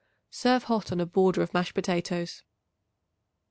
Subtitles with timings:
[0.31, 2.41] Serve hot on a border of mashed potatoes.